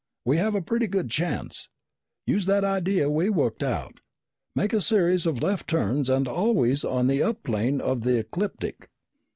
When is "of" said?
5.27-5.43, 7.79-8.01